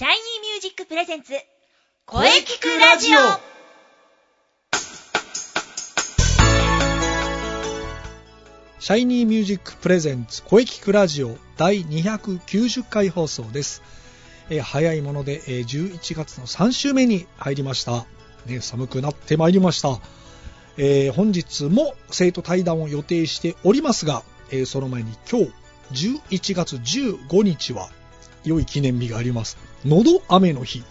[0.00, 1.34] シャイニーミュージックプレゼンツ
[2.06, 3.18] 声キクラジオ
[8.78, 13.82] シャイニーミュージックプレゼンツ声キクラジオ第290回放送です。
[14.48, 18.06] えー早いもので、えー11月の3週目に入りました。
[18.46, 20.00] ね、寒くなってまいりました。
[20.78, 25.40] えー本日も生徒対談を予定しておりますが、えーその前に今
[25.92, 27.90] 日11月15日は
[28.44, 29.58] 良い記念日があります。
[29.84, 30.82] のど飴の日。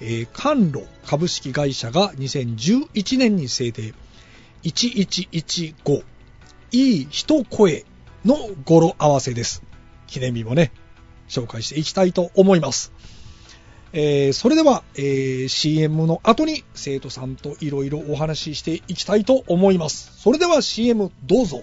[0.00, 3.94] えー、甘露株式会社が2011年に制定
[4.62, 6.04] 1115
[6.70, 7.84] いい一声
[8.24, 9.62] の語呂合わせです。
[10.06, 10.72] 記念日もね、
[11.28, 12.92] 紹介していきたいと思います。
[13.92, 20.12] えーそれでは、えー CM の後に生徒さんといろいろお話ししていきたいと思います。
[20.18, 21.62] それでは CM どうぞ。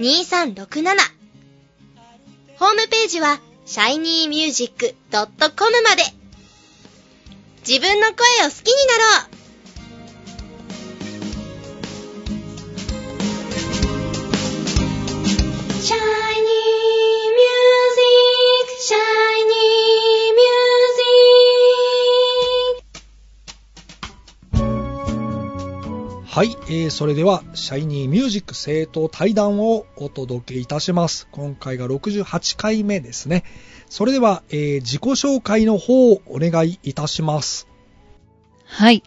[0.00, 0.96] 2367
[2.58, 6.02] ホームページは shinymusic.com まで。
[7.68, 9.04] 自分の声を好きになろ
[9.36, 9.39] う。
[26.40, 31.28] はい、えーそれでは、シャイニーミュージック生徒対談をお届けいたします。
[31.32, 33.44] 今回が68回目ですね。
[33.90, 37.68] それでは、えー自己紹介の方をお願いいたします。
[38.64, 39.02] はい。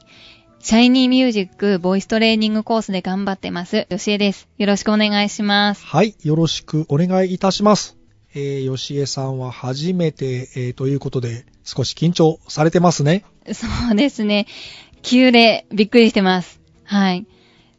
[0.59, 3.87] シャイニーミュージックボイストレーニングコースで頑張ってます。
[3.89, 4.47] よしえです。
[4.59, 5.83] よろしくお願いします。
[5.83, 7.97] はい、よろしくお願いいたします。
[8.35, 13.25] えー、吉江さんは初めて、えーということで、少し緊張されてますね。
[13.51, 14.45] そうですね。
[15.01, 16.61] 急でびっくりしてます。
[16.93, 17.25] はい。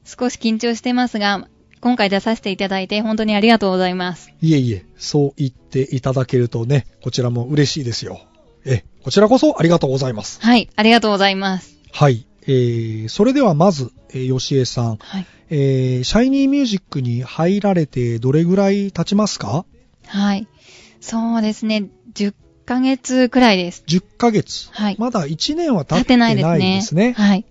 [0.05, 1.49] 少し緊張してますが、
[1.81, 4.31] 今回出させていただいて本当にありがとうございます。
[4.41, 8.21] いえいえ、そう言っていただけるとね、こちらも嬉しいですよ。
[8.65, 10.41] え、こちらこそありがとうございます。
[10.41, 10.69] はい。
[10.77, 11.77] ありがとうございます。
[11.93, 12.27] はい。
[12.47, 15.27] えー、それではまず、えー、吉江さん、はい。
[15.51, 19.65] えー、シャイニーミュージックに入られてどれぐらい経ちますか？
[20.07, 20.49] はい。
[21.01, 21.91] そうですね。
[22.15, 23.85] 10ヶ月くらいです。
[23.87, 24.69] ?10 ヶ月。
[24.73, 24.97] はい。
[24.99, 26.77] まだ1年は経経ってなないいでね。
[26.77, 27.13] ですすね。
[27.13, 27.45] はい。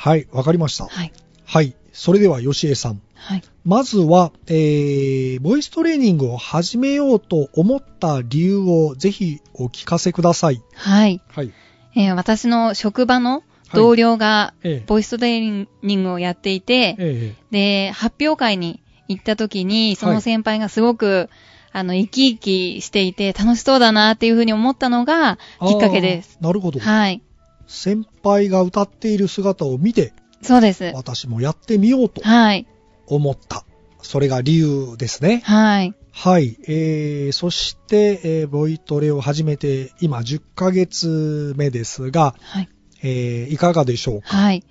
[0.00, 0.86] はい、わかりました。
[0.86, 1.12] はい。
[1.44, 1.74] はい。
[1.92, 3.02] それでは吉江さん。
[3.16, 3.42] はい。
[3.64, 10.62] まずは、えー、ボイストレーニングを始めようと思った理由をぜひお聞かせください。
[10.72, 11.20] はい。
[11.26, 11.52] はい。
[11.96, 13.42] えー私の職場の
[13.74, 21.28] 同僚が、ええボイストレーニングをやっていて、えで、発表会に行った時に、その先輩がすごく、
[21.72, 26.38] あの、生き生きしていて楽しそうだなっていうふうに思ったのがえきっかけです。
[26.40, 26.78] なるほど。
[26.78, 27.20] はい。
[27.68, 30.12] 先輩が歌っている姿を見て、
[30.42, 30.90] そうです。
[30.94, 32.66] 私もやってみようとはい。
[33.06, 33.64] 思った。
[34.02, 35.42] それが理由ですね。
[35.44, 35.94] はい。
[36.12, 36.56] はい。
[36.66, 42.68] えー、そして、えーボイトレを始めて今10ヶ月目ですが、はい。
[43.02, 44.28] えー、いかがでしょうか？
[44.36, 44.64] はい。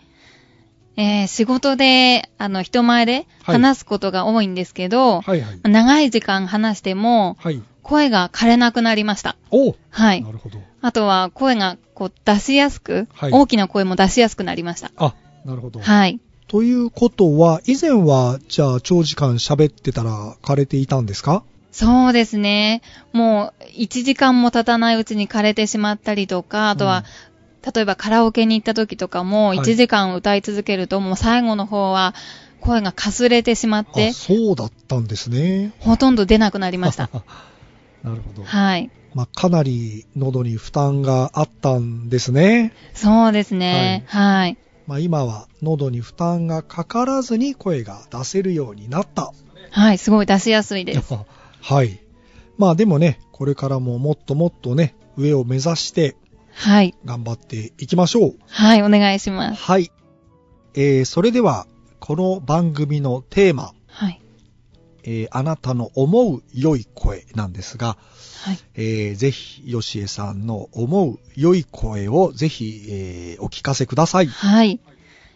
[0.97, 5.59] えー仕事で、あの、人前で話すことが多いんですけど、はいはい。
[5.63, 7.61] 長い時間話しても、はい。
[7.83, 9.37] 声が枯れなくなりました。
[9.51, 10.31] おはいな。
[10.31, 10.59] るほど。
[10.81, 14.91] あとは、声が、こう、出しやすく、はい大きな声も出しやすくなりました。
[14.97, 15.13] あ、
[15.45, 15.79] なるほど。
[15.79, 16.19] はい。
[16.47, 21.43] ということは、以前は、じゃあ、長時間喋ってたら枯れていたんですか？
[21.71, 22.81] そうですね。
[23.13, 27.03] もう、1時間も経たないうちに枯れてしまったりとか、あとは、
[27.73, 32.13] 例えばカラオケに行った時とかも、はい1時間歌い続けると、もう最後の方は、
[32.59, 35.73] 声がかすれてしまってあ、、そうだったんですね。
[35.79, 37.09] ほとんど出なくなりました。
[38.03, 38.43] なるほど。
[38.43, 38.89] はい。
[39.13, 42.73] まあ、かなり喉に負担があったんですね。
[42.93, 44.05] そうですね。
[44.07, 44.57] はい。
[44.85, 49.33] まあ、今は喉に負担がかからずに声が出せるようになった。
[49.71, 51.13] はい、すごい出しやすいです。
[51.61, 51.99] はい。
[52.57, 56.15] まあでもね、これからももっともっとね、上を目指して
[56.57, 56.95] はい。
[57.05, 58.35] 頑張っていきましょう。
[58.47, 59.61] はい、お願いします。
[59.61, 59.91] はい。
[60.73, 61.67] えー、それでは、
[61.99, 64.21] この番組のテーマ、はい。
[65.03, 67.97] ええーあなたの思う良い声なんですが、
[68.43, 68.59] はい。
[68.73, 74.27] えーぜひ、吉江さんの思う良い声をぜひ、えーお聞かせください。
[74.27, 74.79] はい。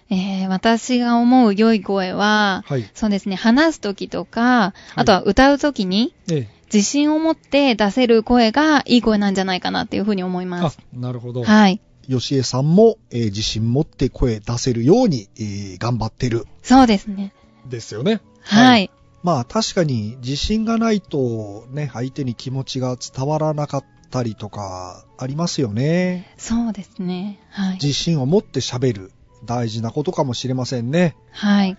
[0.09, 2.89] えー、私が思う良い声は、はい。
[2.95, 11.44] そうですね、話すときとか、あとは歌うときに、え自信を持って出せる声がいい声なんじゃないかなっていうふうに思います。、なるほど。
[11.44, 11.81] はい。
[12.07, 16.47] 吉江さんも、えー自信持って声出せるように、えー頑張ってる。
[16.63, 17.33] そうですね。
[17.69, 18.21] ですよね。
[18.41, 18.89] はい。
[19.23, 26.33] まあ確かに自信がないとね、相手に気持ちが伝わらなかったりとかありますよね。
[26.38, 27.39] そうですね。
[27.50, 27.73] はい。
[27.73, 29.12] 自信を持って喋る。
[29.44, 31.15] 大事なことかもしれませんね。
[31.31, 31.77] はい。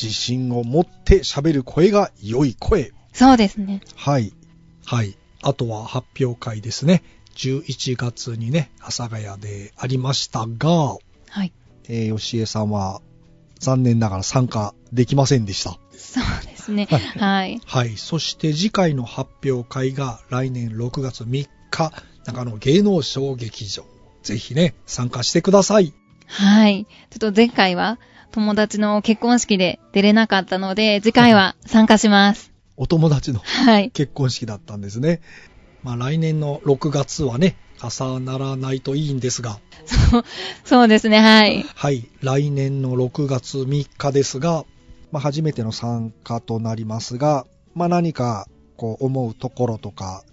[0.00, 2.92] 自信を持って喋る声が良い声。
[3.12, 3.80] そうですね。
[3.96, 4.32] はい。
[4.84, 5.16] はい。
[5.42, 7.02] あとは発表会ですね。
[7.36, 10.96] 11月にね、阿佐ヶ谷でありましたが、
[11.28, 11.52] はい。
[11.88, 13.00] えー吉江さんは
[13.58, 15.78] 残念ながら参加できませんでした。
[15.96, 16.86] そうですね。
[17.18, 17.60] はい。
[17.64, 17.96] はい。
[17.96, 21.92] そして次回の発表会が来年6月3日、
[22.24, 23.84] 中野芸能小劇場。
[24.22, 25.94] ぜひね、参加してください。
[26.26, 26.86] はい。
[27.10, 27.98] ちょっと前回は
[28.32, 32.49] 友達の結婚式で出れなかったので、次回は参加します。
[32.80, 33.90] お友達のはい。
[33.90, 35.20] 結婚式だったんですね。
[35.82, 40.24] まあ来年の6月はね、朝ならないといいんですが、そう、
[40.64, 41.18] そうですね。
[41.18, 41.62] はい。
[41.74, 42.08] はい。
[42.22, 44.64] 来年の6月3日ですが、
[45.12, 47.44] まあ初めての参加となりますが、
[47.74, 48.48] まあ何か
[48.78, 50.24] こう思うところとか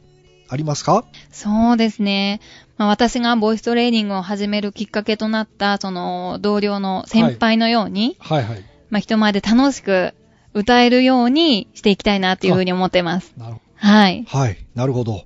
[0.48, 1.04] ありますか？
[1.30, 2.40] そうですね。
[2.78, 8.64] まあ、私がボイストレーニングを始めるきっかけとなった、その同僚の先輩のように、はいはい。
[8.90, 10.14] まあ、人前で楽しく
[10.58, 13.34] 歌えるようにしていきたいなっていうふうに思ってます。
[13.38, 14.24] なるほはい。
[14.24, 14.38] ど。
[14.38, 14.58] はい。
[14.76, 15.26] なるほど。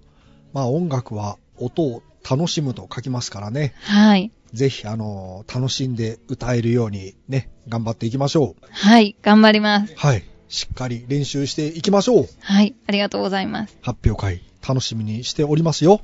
[0.53, 3.73] まあ音楽は音を楽しむと書きますからね。
[3.81, 4.31] はい。
[4.53, 8.65] ぜひ、あの、楽しんで歌えるようにね、頑張っていきましょう。
[8.69, 9.15] はい。
[9.21, 9.93] 頑張ります。
[9.95, 10.23] はい。
[10.49, 12.29] しっかり練習していきましょう。
[12.41, 12.75] はい。
[12.85, 13.77] ありがとうございます。
[13.81, 16.01] 発表会、楽しみにしておりますよ。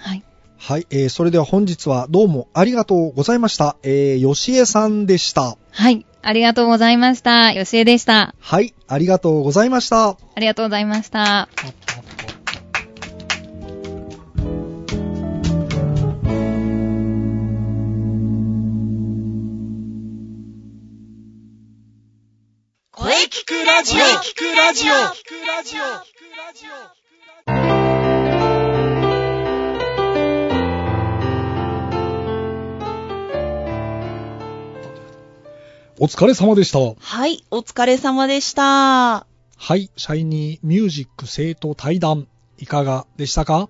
[0.00, 0.22] はい。
[0.58, 0.86] はい。
[0.90, 3.76] えー、それでは本日はどうもありがとうございました。
[3.82, 5.56] えー、吉江さんでした。
[5.70, 6.04] はい。
[6.22, 7.52] ありがとうございました。
[7.52, 8.34] よしえでした。
[8.38, 8.74] はい。
[8.86, 10.10] ありがとうございました。
[10.10, 11.48] ありがとうございました。
[22.92, 24.94] 声聞くラジオ声聞くラジオ
[36.00, 36.78] お疲れ様でした。
[36.78, 39.26] はい、お疲れ様でした。
[39.56, 39.90] はい。
[39.96, 43.68] シャイニーミュージック生徒対談、いかがでしたか？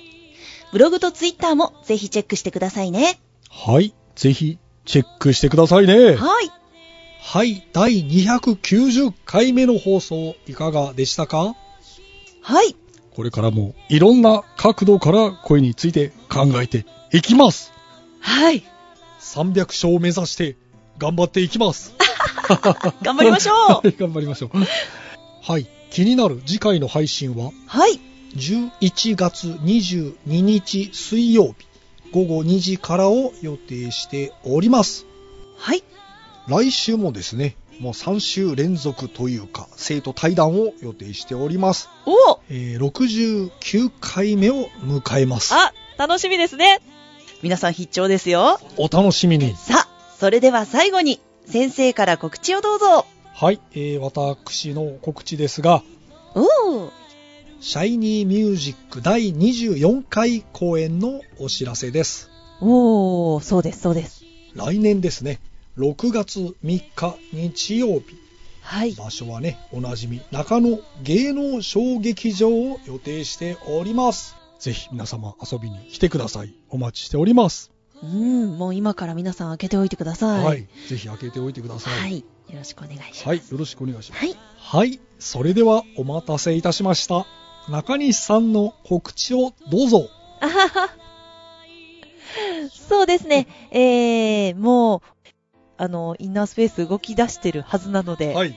[0.71, 3.19] ブログとツイッターもぜひチェックしてくださいね。
[3.49, 3.93] はい。
[4.15, 6.15] ぜひ、チェックしてくださいね。
[6.15, 6.51] はい。
[7.23, 7.67] はい。
[7.73, 11.55] 第290回目の放送、いかがでしたか？
[12.41, 12.75] はい。
[13.15, 17.73] これからもいろんな角度から声について考えていきます。
[18.19, 18.63] はい。
[19.19, 20.55] 300勝を目指して
[20.97, 21.93] 頑張っていきます。
[23.01, 24.57] 頑張りましょう はい頑張りましょう。
[25.41, 25.67] はい。
[25.89, 27.99] 気になる次回の配信ははい。
[28.35, 31.67] 11月22日水曜日
[32.13, 35.05] 午後2時からを予定しております。
[35.57, 35.83] はい。
[36.47, 41.89] 来週もですね、もう3週連続というか、生徒対談を予定しております。
[42.05, 45.51] おえー69回目を迎えます。
[45.55, 46.79] あ、楽しみですね。
[47.41, 48.59] 皆さん必聴ですよ。
[48.77, 49.55] お楽しみに。
[49.55, 53.07] さあ、それでは最後に、先生から告知をどうぞ。
[53.33, 55.81] はい、えー私の告知ですが、
[56.35, 56.89] おー。
[57.61, 62.29] シャイニーミュージック第24回公演のお知らせです。
[62.61, 64.23] おー、そうです、そうです。
[64.53, 65.39] 来年ですね、
[65.77, 68.17] 6月3日日曜日、
[68.61, 68.93] はい。
[68.93, 74.35] 場所はね、おなじみ中野芸能小劇場を予定しております。
[74.59, 76.53] ぜひ皆様遊びに来てください。
[76.69, 77.71] お待ちしております。
[78.03, 80.43] うん、もう今から皆さん開けておいてください。
[80.43, 80.67] はい。
[80.89, 81.99] ぜひ開けておいてください。
[81.99, 82.19] はい。
[82.19, 82.25] よ
[82.57, 83.27] ろしくお願いします。
[83.27, 83.37] はい。
[83.37, 84.25] よろしくお願いします。
[84.25, 84.37] はい。
[84.57, 84.99] はい。
[85.19, 87.25] それではお待たせいたしました。
[87.69, 90.09] 中西さんの告知をどうぞ。
[90.41, 90.89] あはは。
[92.69, 93.47] そうですね。
[93.71, 95.01] えー、もう、
[95.81, 98.55] あの、インナースペース動き出してるはずなので、はい。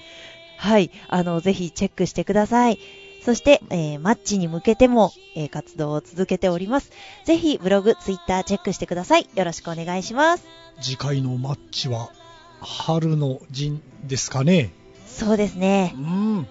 [0.58, 0.90] はい。
[1.08, 2.78] あの、ぜひチェックしてください。
[3.24, 6.92] そして、えー、マッチに向けても、えー、活動を続けております。
[7.24, 9.26] ぜひ、ブログ、ツイッターチェックしてください。
[9.34, 10.44] よろしくお願いします。
[10.82, 12.10] 次回のマッチは、
[12.60, 14.70] 春の陣ですかね。
[15.06, 15.94] そうですね。
[15.96, 16.46] うん。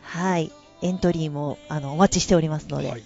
[0.00, 0.50] はい。
[0.80, 2.88] エントリーも、あの、お待ちしておりますので。
[2.88, 3.02] はい、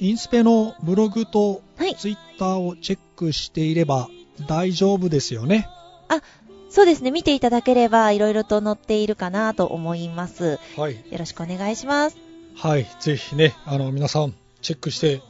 [0.00, 1.60] インスペのブログと
[1.98, 4.08] ツイッターをチェックしていれば
[4.46, 5.68] 大丈夫ですよね。
[6.08, 6.22] あ、
[6.70, 7.10] そうですね。
[7.10, 10.58] 見ていただければ、いろいろと載っているかなと思います。
[10.76, 10.96] はい。
[11.10, 12.16] よろしくお願いします。
[12.54, 12.86] はい。
[13.00, 15.22] ぜひね、あの、皆さん、チェックして、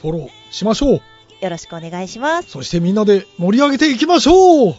[0.00, 1.00] フォローしましょう。
[1.40, 2.50] よろしくお願いします。
[2.50, 4.74] そしてみんなで盛り上げていきましょう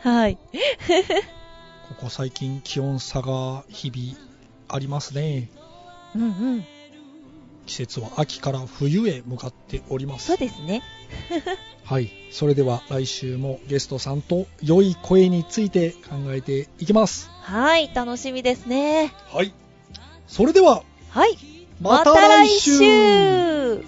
[0.00, 0.36] はい。
[1.88, 4.18] ここ最近気温差が日々
[4.68, 5.50] ありますね。
[6.14, 6.64] うんうん。
[7.66, 10.26] 季節は秋から冬へ向かっております。
[10.26, 10.82] そうですね。
[11.84, 12.10] はい。
[12.30, 17.30] それでは来週もゲストさんと良い声について考えていきます。
[17.40, 17.90] はい。
[17.94, 19.12] 楽しみですね。
[19.28, 19.52] はい。
[20.26, 20.82] それでは。
[21.10, 21.36] はい。
[21.80, 23.82] また来週